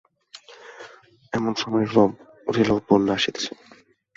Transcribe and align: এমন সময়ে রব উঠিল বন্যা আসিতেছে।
এমন 1.33 1.53
সময়ে 1.61 1.85
রব 1.87 2.11
উঠিল 2.47 2.69
বন্যা 2.87 3.13
আসিতেছে। 3.17 3.51